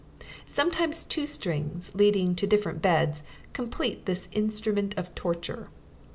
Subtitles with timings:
[0.47, 3.21] Sometimes two strings, leading to different beds,
[3.53, 5.69] complete this instrument of torture.